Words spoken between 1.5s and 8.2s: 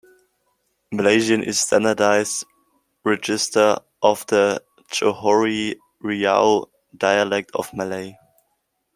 a standardised register of the Johore-Riau dialect of Malay.